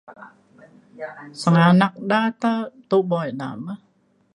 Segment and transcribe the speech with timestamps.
[1.39, 2.51] Senganak da ta
[2.89, 3.79] tubo ina bah